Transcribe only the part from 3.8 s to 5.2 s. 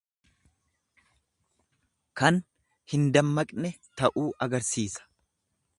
ta'uu argisiisa.